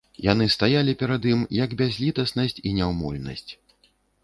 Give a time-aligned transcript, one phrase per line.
[0.31, 3.49] Яны стаялі перад ім, як бязлітаснасць і няўмольнасць.